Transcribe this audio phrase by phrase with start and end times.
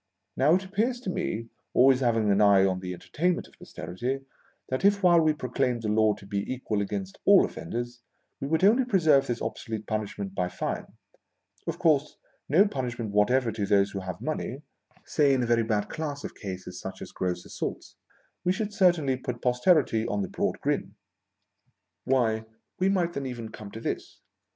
[0.35, 4.21] Now, it appears to me, always having an eye on the entertainment of Posterity,
[4.69, 8.01] that if while we proclaimed the laws to be equal against all offenders,
[8.39, 10.87] we would only preserve this obsolete punishment by fine—
[11.67, 12.17] of course
[12.49, 14.63] no punishment whatever to those who have money—
[15.15, 17.95] say in a very bad class of cases such as gross assaults,
[18.43, 20.95] we should certainly put Posterity on the broad grin.
[22.05, 22.45] Why,
[22.79, 24.19] we might then even come to this.